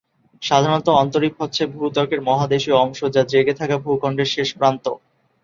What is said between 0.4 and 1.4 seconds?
সাধারণত অন্তরীপ